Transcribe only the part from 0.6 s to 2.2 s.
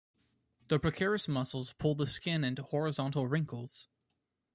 The procerus muscles pull the